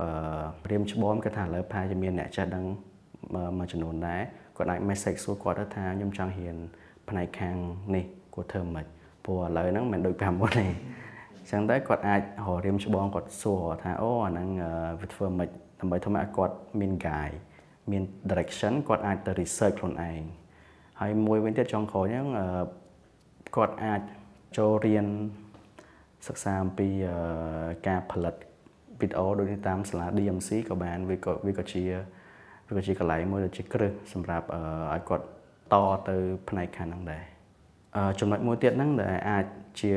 [0.64, 2.66] ព្រាមច្បងគិតថាឥឡូវផាជាមានអ្នកចេះដឹង
[3.58, 4.22] មួយចំនួនដែរ
[4.58, 6.56] គាត់អាច message សួរគាត់ទៅថាខ្ញុំចង់រៀន
[7.10, 7.56] ផ្នែកខាង
[7.96, 8.86] នេះគួរធ្វើម៉េច
[9.26, 10.70] ព្រោះឥឡូវហ្នឹងមិនដូច5មុនទេអ
[11.46, 12.26] ញ្ចឹងទៅគាត់អាចរ
[12.56, 14.48] ករៀមច្បងគាត់សួរថាអូអាហ្នឹង
[15.00, 17.38] វាធ្វើម៉េចដើម្បីធ្វើឲ្យគាត់មាន guide
[17.92, 20.22] មាន direction គាត់អាចទៅ research ខ្លួនឯង
[21.00, 22.28] ហើយមួយវិញទៀតចុងក្រោយហ្នឹង
[23.56, 24.02] គាត់អាច
[24.58, 25.08] ចូលរៀន
[26.28, 26.90] សិក្សាអំពី
[27.88, 28.36] ការផលិត
[29.02, 31.84] វីដេអូដូចតាមសាលា DMC ក៏បានវាក៏វាក៏ជា
[32.68, 34.46] វាក៏ជាកន្លែងមួយដែលជាគ្រឹះសម្រាប់
[34.94, 35.26] ឲ្យគាត់
[35.74, 35.76] ត
[36.10, 36.16] ទៅ
[36.50, 37.24] ផ្នែកខាងហ្នឹងដែរ
[38.20, 39.46] ចំណុចមួយទៀតហ្នឹងដែលអាច
[39.80, 39.92] ជា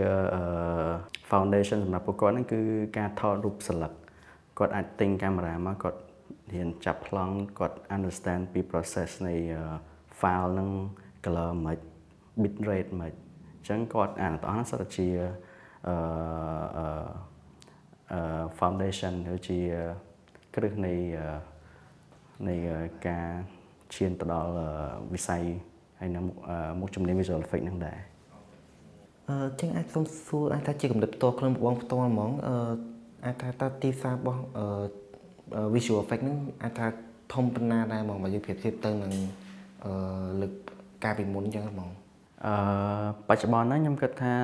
[1.31, 2.61] foundation សម្រាប់ពួកគាត់ហ្នឹងគឺ
[2.99, 3.93] ការថតរូបស្លឹក
[4.59, 6.01] គាត់អាចទិញកាមេរ៉ាមកគាត់
[6.53, 9.35] រៀនចាប់ប្លង់គាត់ understand ពី process នៃ
[10.21, 10.71] file ហ្នឹង
[11.25, 11.79] color មិន
[12.43, 15.09] bit rate មិនអញ្ចឹងគាត់អានទាំងអស់ហ្នឹងសិតតែជា
[15.89, 15.97] អឺ
[18.13, 18.21] អឺ
[18.59, 19.59] foundation ឬជា
[20.55, 20.95] គ្រឹះនៃ
[22.49, 22.55] នៃ
[23.07, 23.29] ការ
[23.95, 24.53] ឈានទៅដល់
[25.13, 25.43] វិស័យ
[26.01, 26.21] ហើយនៅ
[26.81, 27.99] មុខជំនាញ visual effect ហ្នឹងដែរ
[29.29, 32.55] អឺចឹងអាចសុំសួរអាចថាជាកម្រិតផ្ទាល់ខ្លួនបងផ្ទាល់ហ្មងអឺ
[33.25, 36.87] អាចថាតើទីផ្សាររបស់អឺ visual effect ហ្នឹងអាចថា
[37.35, 39.13] ធំប៉ុណ្ណាដែរហ្មងបើយើងប្រៀបធៀបទៅនឹង
[39.85, 39.93] អឺ
[40.41, 40.53] លើក
[41.05, 41.91] កាលពីមុនចឹងហ្មង
[42.47, 42.55] អឺ
[43.29, 44.35] បច្ចុប្បន្នហ្នឹងខ្ញុំគិតថា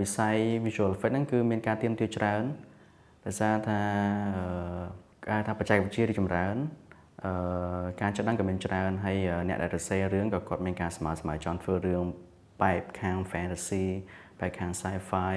[0.00, 2.42] វិស័យ visual effect ហ្នឹងគឺមានការទៀមទាច្រើន
[3.24, 3.80] ដោយសារថា
[5.28, 6.56] ការថាបច្ចេកវិទ្យារីចម្រើន
[7.24, 12.04] អឺការចដឹងក៏មានច្រើនហើយអ្នកដែលរសេររឿងក៏គាត់មានការស្មើស្មើចង់ធ្វើរឿង
[12.62, 13.84] បែបខាង fantasy
[14.40, 15.36] បែបខាង sci-fi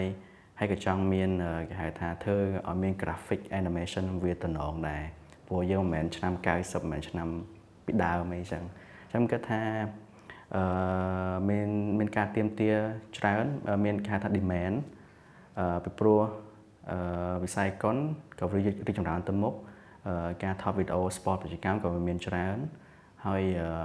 [0.59, 1.29] ហើយក៏ចង់មាន
[1.69, 5.03] គេហៅថាធ្វើឲ្យមាន graphic animation វាតំណងដែរ
[5.47, 7.27] ព្រោះយើងមិនមែនឆ្នាំ90មិនមែនឆ្នាំ
[7.85, 8.63] ពីដើមអីចឹង
[9.09, 9.61] ខ្ញុំគិតថា
[10.55, 10.63] អឺ
[11.49, 12.69] មានមានការទៀមទា
[13.17, 13.45] ច្រើន
[13.85, 14.75] មានគេថា demand
[15.59, 16.21] អឺពីព្រោះ
[16.91, 17.97] អឺវិស័យកុន
[18.39, 19.53] ក៏រីកចម្រើនទៅមុខ
[20.43, 22.57] ការថតវីដេអូ sport ពាណិជ្ជកម្មក៏មានច្រើន
[23.25, 23.43] ហើយ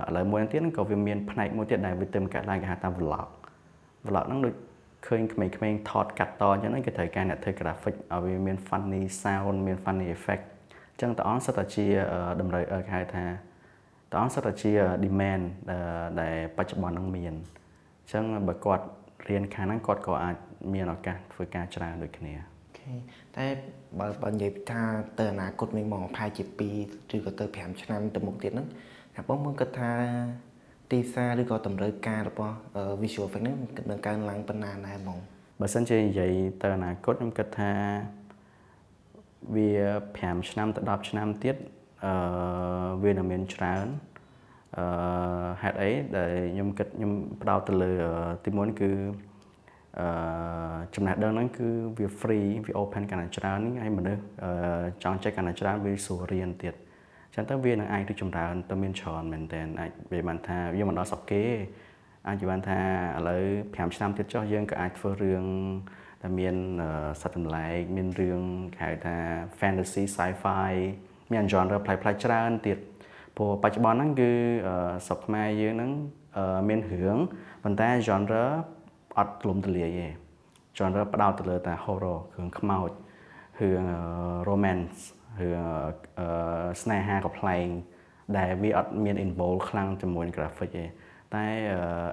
[0.09, 3.29] ឥឡូវមួយទៀតក៏វាមានផ្នែកមួយទៀតដែលវាទៅកើតឡើងគេហៅថា vlog
[4.07, 4.55] vlog ហ្នឹងដូច
[5.07, 10.44] ឃើញក្មេងៗថតកាត់តអញ្ចឹងគេត្រូវការអ្នកធ្វើ graphic ឲ្យវាមាន funny sound មាន funny effect
[10.92, 11.87] អញ្ចឹងតើអស់សិតតែជា
[12.40, 13.25] តម្រូវគេហៅថា
[14.12, 14.72] តើអស់សិតតែជា
[15.05, 15.44] demand
[16.20, 18.87] ដែលបច្ចុប្បន្ននឹងមានអញ្ចឹងបើគាត់
[19.29, 20.37] រៀនខាងហ្នឹងគាត់ក៏អាច
[20.72, 22.35] មានឱកាសធ្វើការច្រើនដូចគ្នា
[23.37, 23.46] តែ
[24.01, 24.83] បើបើនិយាយថា
[25.18, 26.44] ទៅអនាគតវិញមកប្រហែលជា
[26.79, 28.68] 2ឬក៏ទៅ5ឆ្នាំទៅមុខទៀតហ្នឹង
[29.14, 29.92] ថាបងមើលគិតថា
[30.90, 32.55] ទីផ្សារឬក៏តម្រូវការរបស់
[33.03, 33.57] visual effect ហ្នឹង
[33.90, 35.18] នឹងកើនឡើងប៉ុណ្ណាដែរហ្មង
[35.61, 37.72] បើសិនជានិយាយទៅអនាគតខ្ញុំគិតថា
[39.55, 39.68] វា
[40.07, 41.57] 5ឆ្នាំទៅ10ឆ្នាំទៀត
[42.05, 42.12] អឺ
[43.05, 43.87] វានឹងមានច្រើន
[44.77, 44.85] អឺ
[45.62, 47.12] ហេតុអីដែលខ្ញុំគិតខ្ញុំ
[47.43, 47.93] ផ្ដោតទៅលើ
[48.45, 48.91] ទីមួយគឺ
[50.01, 50.07] អឺ
[50.95, 54.23] ចំណេះដឹងហ្នឹងគឺវា free វា open កាន់តែច្រើនហ្នឹងហើយមនុស្ស
[55.03, 56.75] ចង់ចេះកាន់តែច្រើនវាស្រួលរៀនទៀត
[57.35, 61.45] ចឹងទៅវានឹងអាចរីកចម្រើនទៅមានច្រើនមែនតើអាចនិយាយបានថាវាមិនដល់សក់គេ
[62.29, 62.81] អាចនិយាយបានថា
[63.19, 65.45] ឥឡូវ5ឆ្នាំទៀតចុះយើងក៏អាចធ្វើរឿង
[66.23, 66.57] តែមាន
[67.21, 68.41] សត្វចម្លែកមានរឿង
[68.75, 69.17] គេហៅថា
[69.59, 70.73] fantasy sci-fi
[71.33, 72.79] មាន genre ប្លែកៗច្រើនទៀត
[73.37, 74.31] ព្រោះបច្ចុប្បន្នហ្នឹងគឺ
[75.07, 75.90] ស្រុកខ្មែរយើងហ្នឹង
[76.68, 77.18] មានរឿង
[77.62, 78.45] ប៉ុន្តែ genre
[79.18, 80.07] អត់ទូលំទូលាយទេ
[80.79, 82.90] genre ផ្ដោតទៅលើតែ horror រឿងខ្មោច
[83.61, 83.83] រឿង
[84.49, 84.99] romance
[85.40, 85.62] រឿង
[86.83, 87.66] ស្នេហាកំ pl ែង
[88.38, 90.85] ដែលវាអត់មាន involve ខ្លាំងជាមួយនឹង graphic ទេ
[91.35, 91.47] តែ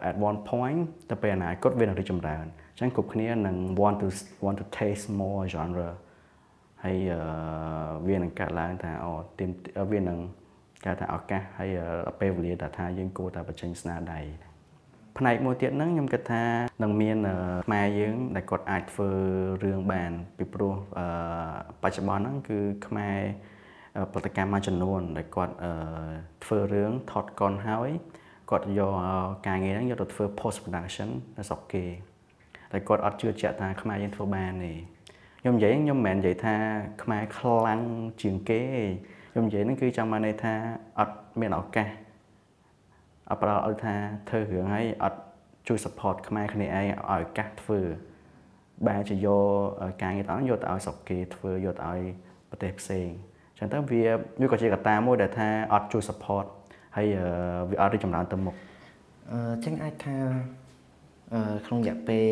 [0.10, 0.80] at one point
[1.10, 4.08] ទៅពេលអនាគតវានឹងរីកចម្រើនអញ្ចឹងគ្រប់គ្នានឹង want to
[4.46, 5.90] want to taste more genre
[6.84, 6.98] ហើយ
[8.08, 9.52] វានឹងកាត់ឡើងថាអូទីម
[9.92, 10.20] វានឹង
[10.84, 11.70] គេថាឱកាសហើយ
[12.20, 14.20] ពេលវេលាដែលថាយើងគួរតែបញ្ចេញស្នាដៃ
[15.18, 16.44] ផ្នែកមួយទៀតហ្នឹងខ្ញុំគិតថា
[16.84, 17.18] នឹងមាន
[17.66, 19.10] ខ្មែរយើងដែលគាត់អាចធ្វើ
[19.64, 20.74] រឿងបានពីព្រោះ
[21.82, 23.18] បច្ចុប្បន្នហ្នឹងគឺខ្មែរ
[24.12, 25.56] ផលិតកម្មមួយចំនួនដែលគាត់
[26.44, 27.90] ធ្វើរឿងថតកុនហើយ
[28.52, 28.94] គាត់យក
[29.48, 31.86] ការងារហ្នឹងយកទៅធ្វើ post production នៅស្រុកគេ
[32.72, 34.74] តែគាត់អត់ជឿជាក់ថាខ្មែរយើងធ្វើបានទេ
[35.42, 36.56] ខ្ញុំនិយាយខ្ញុំមិនមែននិយាយថា
[37.04, 37.82] ខ្មែរខ្លាំង
[38.22, 38.64] ជាងគេ
[39.32, 40.54] ខ្ញុំនិយាយហ្នឹងគឺចង់បានន័យថា
[41.00, 41.90] អត់មានឱកាស
[43.30, 43.96] អត់ប្រឲ្យថា
[44.30, 45.20] ធ្វើរឿងហើយអត់
[45.68, 47.80] ជួយ support ខ្មែរគ្នាឯងឲ្យឱកាសធ្វើ
[48.88, 52.02] បែរជាយកការងារដល់យកទៅឲ្យស្រុកគេធ្វើយកទៅឲ្យ
[52.50, 53.08] ប្រទេសផ្សេង
[53.52, 54.04] អញ្ចឹងទៅវា
[54.42, 56.46] វាក៏ជាកត្តាមួយដែលថាអត់ជួយ support
[56.96, 57.08] ហើយ
[57.70, 58.56] វាអត់រីកចម្រើនទៅមុខ
[59.32, 60.16] អញ្ចឹងអាចថា
[61.66, 62.28] ក្នុងរយៈពេល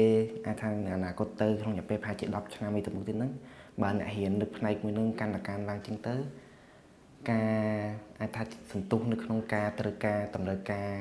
[0.45, 3.31] អាចថាអនាគតទៅក្នុងរយៈពេលប្រហែលជា10ឆ្នាំនេះទៅមុខទៀតហ្នឹង
[3.81, 6.15] បើអ្នកហ៊ាននៅផ្នែកមួយនឹងកាន់តែកើនឡើងជាងទៅ
[7.31, 7.49] ការ
[8.21, 10.91] អាចថាសន្ទុះនៅក្នុងការត្រូវការតម្រូវការ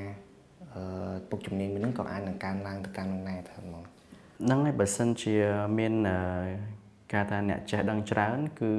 [0.73, 3.83] អឺពុកជំនាញមួយនឹងក៏អាចនឹងកើនឡើងទៅតាមនឹងដែរថាហ្មង
[4.45, 5.35] ហ្នឹងហើយបើសិនជា
[5.79, 5.93] មាន
[7.13, 8.71] ការថាអ្នកចេះដឹងច្រើន គឺ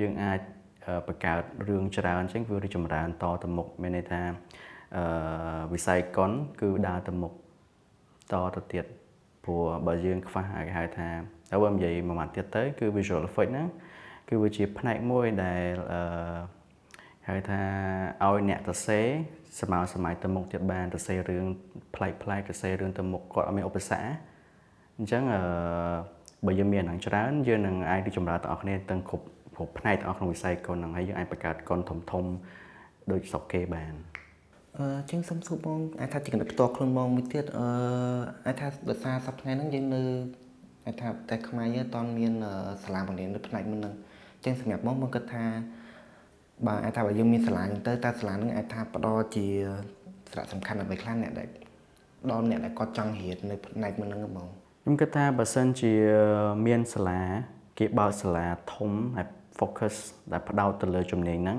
[0.00, 0.40] យើងអាច
[1.06, 4.20] បង្កើតរឿងច្រើនអញ្ចឹងវារីចម្រើនតទៅមុខមានន័យថា
[4.96, 7.32] អឺវិស័យកុនគឺដើរទៅមុខ
[8.32, 8.84] តទៅទៀត
[9.44, 11.08] ព្រោះបើយើងខ្វះគេហៅថា
[11.50, 13.68] តែបើនិយាយមួយម៉ាត់ទៀតទៅគឺ visual effect ហ្នឹង
[14.28, 16.02] គឺវាជាផ្នែកមួយដែលអឺ
[17.28, 17.60] ហៅថា
[18.24, 19.00] ឲ្យអ្នកទៅសេ
[19.60, 21.44] សម័យសម័យទៅមុខទៀតបានទៅសេរឿង
[21.94, 24.08] ប្លែកប្លែកទៅសេរឿងទៅមុខគាត់អត់មានឧបសគ្គ
[24.98, 25.42] អញ្ចឹងអឺ
[26.46, 32.24] បើយើងមានអានឹងច្រើនយើងនឹងអាចរីកចម្រើនទាំងអស់គ្នាទាំងគ្រប់គ្រប់ផ្នែកទាំងអស់ក្នុងវិស័យកុនហ្នឹងហើយយើងអាចបង្កើតកុនធំធំ
[33.10, 33.94] ដូចស្រុកគេបាន
[34.78, 37.66] អឺជាងសុំសួរបងអាចថាជាកណ្ដិតផ្ទាល់ខ្លួនបងមួយទៀតអឺ
[38.46, 40.02] អាចថាដោយសារសប្តាហ៍ហ្នឹងយើងនៅ
[40.86, 42.32] អាចថាតែខ្មែរយើងអត់មាន
[42.84, 43.94] សាលាបង្រៀននៅផ្នែកមុនហ្នឹង
[44.44, 45.44] ចឹងសម្រាប់បងបងគិតថា
[46.66, 49.46] បើអាចថាបើយើងមានសាលាហ្នឹងទៅតើសាលាហ្នឹងអាចថាផ្ដល់ជា
[50.30, 51.48] សារៈសំខាន់អ្វីខ្លះអ្នកដែល
[52.30, 54.48] ដល់អ្នកដែលគាត់ចង់រៀននៅផ្នែកមុនហ្នឹងបង
[54.82, 55.92] ខ្ញុំគិតថាបើសិនជា
[56.66, 57.20] មានសាលា
[57.78, 59.94] គេបើកសាលាធំហើយ focus
[60.32, 61.58] ដែលផ្ដោតទៅលើជំនាញហ្នឹង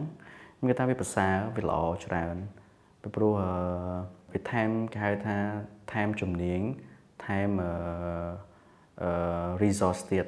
[0.59, 2.35] ខ្ញុំគិតថាវាប្រសើរវាល្អច្រើន
[3.07, 3.33] ពីព្រោះ
[4.33, 5.37] វាថែមគេហៅថា
[5.93, 6.61] ថែមជំនាញ
[7.25, 9.09] ថែមអឺ
[9.63, 10.25] resource ទៀត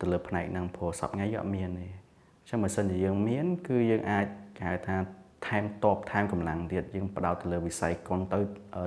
[0.00, 4.96] ទៅលើផ្នែកហ្នឹងព្រោះសពថ្ងៃយើងអត់មានទេអញ្ចឹងបើសិនជាយើងមាន គឺយើងអាចគេហៅថា
[5.46, 8.38] ថែមតបថែមកម្លាំងទៀតយើងបដោតទៅលើវិស័យកុនទៅ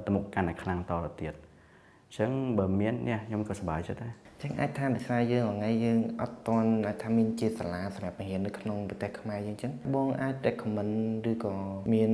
[0.05, 10.93] ទៅមុខកាន់តែខ្លាំងតទៅទៀតអញ្ចឹងបើមាននេះខ្ញុំក៏សប្បាយចិត្តដែរ ចឹងអាចថាដោយសារយើងថ្ងៃយើងអត់តន់អាចថាមានជាសាលាសម្រាប់បង្រៀននៅក្នុងប្រទេសខ្មែរយើងចឹងបងអាច recommend
[11.31, 11.53] ឬក៏
[11.93, 12.11] មាន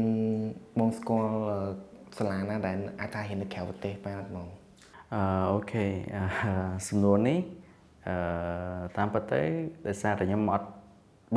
[0.80, 1.34] បងស្គាល់
[2.18, 4.48] សាលាណាដែលអាចថារៀននៅក្រៅប្រទេសបានអត់បង
[5.14, 5.86] អឺអូខេ
[6.88, 7.40] សំណួរនេះ
[8.08, 8.16] អឺ
[8.98, 9.42] តាមពិតទៅ
[9.88, 10.68] ដោយសារតែខ្ញុំអត់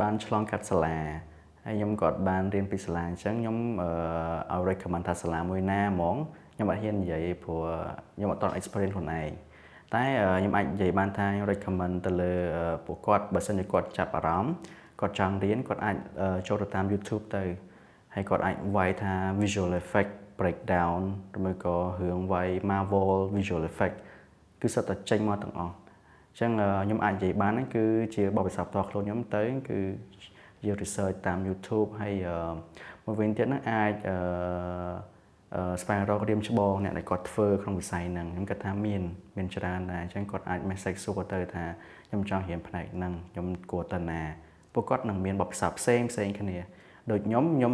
[0.01, 0.97] បានឆ្លងកាត់សាលា
[1.65, 3.57] ហើយខ្ញុំក៏បានរៀនពីសាលាអញ្ចឹងខ្ញុំ
[4.51, 6.15] អឺឲ្យ recommend ថាសាលាមួយណាហ្មង
[6.53, 7.61] ខ្ញុំអត់ហ៊ាននិយាយព្រោះ
[8.15, 9.31] ខ្ញុំអត់តន់ experience ខ្លួនឯង
[9.95, 10.05] តែ
[10.37, 12.33] ខ្ញុំអាចនិយាយបានថាខ្ញុំ recommend ទៅលើ
[12.85, 14.53] ពួកគាត់បើសិនជាគាត់ចាប់អារម្មណ៍
[14.99, 15.95] គាត់ចង់រៀនគាត់អាច
[16.47, 17.43] ចូលទៅតាម YouTube ទៅ
[18.13, 20.99] ហើយគាត់អាចវាយថា visual effect breakdown
[21.35, 23.95] ឬមួយក៏រឿងវាយ Marvel visual effect
[24.61, 26.51] គឺសិតតែចេញមកទាំងអស់អញ្ចឹង
[26.83, 29.79] ខ្ញុំអាចនិយាយបានហ្នឹងគឺជាបបិស័ព្ទផ្ទាល់ខ្លួនខ្ញុំទៅគឺ
[30.67, 32.13] យក research តាម YouTube ហើយ
[33.05, 35.12] មួយវិញទៀតហ្នឹងអាចអឺ
[35.81, 39.01] ស្វែងរករៀមច្បងអ្នកដែលគាត់ធ្វើក្នុងវិស័យហ្នឹងខ្ញុំគិតថាមាន
[39.37, 41.63] មានច្រើនដែរអញ្ចឹងគាត់អាច message សួរទៅថា
[42.07, 44.21] ខ្ញុំចង់រៀនផ្នែកហ្នឹងខ្ញុំគួរទៅណា
[44.73, 46.57] ពួកគាត់នឹងមានបទពិសោធន៍ផ្សេងផ្សេងគ្នា
[47.11, 47.73] ដូចខ្ញុំខ្ញុំ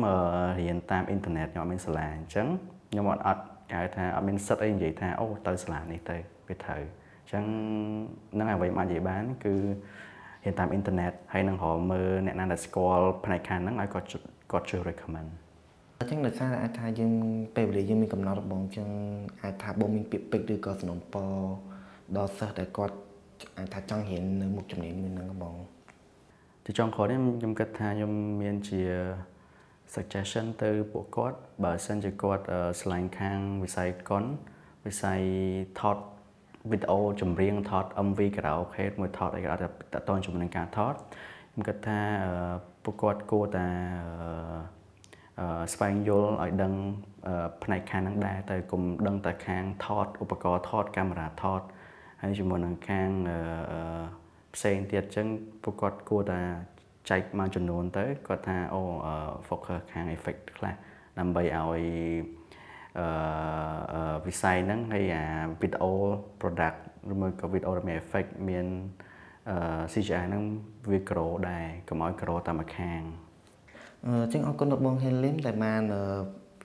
[0.60, 2.48] រៀនតាមអ៊ីនធឺណិតខ្ញុំអត់មានសាលាអញ្ចឹង
[2.92, 7.44] ខ្ញុំអត់អត់គេហៅថាអត់មានសិទ្ធអីនិយាយថាអូទៅសាលានេះទៅវាត្រូវអញ្ចឹង
[8.40, 9.56] នឹងអ្វីមកនិយាយបាន គឺ
[10.46, 14.08] រៀនតាមអ៊ីនធឺណិតហើយនឹងរកមើលអ្នកណាដែលស្គាល់ផ្នែកខាងហ្នឹងឲ្យគាត់
[14.52, 15.30] គាត់ជួយ recommend
[16.02, 17.14] អញ្ចឹងដោយសារអាចថាយើង
[17.56, 18.88] ពេលវេលាយើងមានកំណត់របស់អញ្ចឹង
[19.44, 21.32] អាចថាបងមានពាក្យពេចន៍ឬក៏សំណពរ
[22.18, 22.96] ដល់សិស្សដែលគាត់
[23.58, 25.56] អាចថាចង់រៀននៅមុខជំនាញមួយហ្នឹងបង
[26.66, 28.82] ទីចុងក្រោយនេះខ្ញុំគិតថាខ្ញុំមានជា
[29.94, 32.44] suggestion ទៅពួកគាត់បើសិនជាគាត់
[32.82, 34.24] ឆ្លាញ់ខាងវិស័យកុន
[34.86, 35.22] វិស័យ
[35.80, 35.98] ថត
[36.72, 39.60] វីដេអូចម្រៀងថត MV ក្រៅខេតមួយថតអីក៏អាច
[39.94, 40.96] តតងជាមួយនឹងការថត
[41.52, 42.00] ខ្ញុំគិតថា
[42.84, 43.68] ពួកគាត់គួរតែ
[45.74, 46.74] ស្វែងយល់ឲ្យដឹង
[47.64, 51.62] ផ្នែកខាងហ្នឹងដែរតែគុំដឹងតែខាងថតឧបករណ៍ថតកាមេរ៉ាថត
[52.22, 53.10] ហើយជាមួយនឹងខាង
[54.56, 55.28] ផ្សេងទៀតអញ្ចឹង
[55.64, 56.42] ពួកគាត់គួរតែ
[57.10, 58.82] ចែកមកចំនួនទៅគាត់ថាអូ
[59.48, 60.74] focus ខាង effect ខ្លះ
[61.20, 61.82] ដើម្បីឲ្យ
[63.00, 65.24] អឺវិស័យហ្នឹងហើយអា
[65.62, 65.86] video
[66.42, 66.78] product
[67.12, 68.66] ឬមួយក៏ video ដែលមាន effect មាន
[69.50, 70.44] អឺ CGI ហ្នឹង
[70.92, 73.02] វា grow ដែរកុំឲ្យ grow តាមមួយខាង
[74.06, 75.82] អញ្ចឹងអរគុណដល់បង Helen ដែលបាន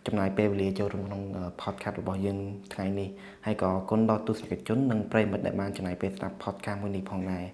[0.07, 1.23] ចំណាយពេលវេលាចូលរួមក្នុង
[1.61, 2.39] podcast របស់យើង
[2.75, 3.09] ថ្ងៃនេះ
[3.47, 7.45] ហើយក៏អរគុណដល់ទស្សនិកជននិងប្រិយមិត្តដែលបានចំណាយពេលស្ដាប់ podcast មួយនេះផងដែរ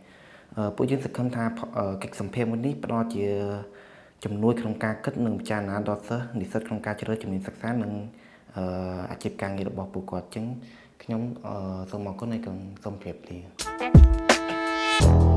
[0.77, 1.45] ពួកយើងសង្ឃឹមថា
[2.03, 3.27] កិច្ចសម្ភារមួយនេះផ្ដល់ជា
[4.25, 7.93] ជំនួយក្នុងការគិតនិងពិចារណាដល់សិស្សនិស្សិតក្នុងការជ្រើសជំនាញសិក្សានិង
[9.11, 10.47] អាជីពការងាររបស់ពួកគាត់អញ្ចឹង
[11.03, 11.21] ខ្ញុំ
[11.91, 12.53] សូមអរគុណហើយក៏
[12.85, 15.30] សូមជម្រាបលា